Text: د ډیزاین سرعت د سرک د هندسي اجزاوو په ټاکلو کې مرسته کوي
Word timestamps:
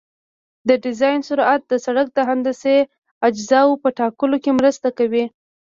د 0.67 0.69
ډیزاین 0.83 1.19
سرعت 1.29 1.61
د 1.67 1.73
سرک 1.85 2.07
د 2.13 2.19
هندسي 2.29 2.77
اجزاوو 3.27 3.81
په 3.83 3.89
ټاکلو 3.99 4.35
کې 4.43 4.51
مرسته 4.59 4.87
کوي 4.97 5.25